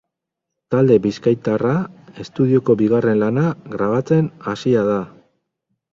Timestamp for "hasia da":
4.55-5.01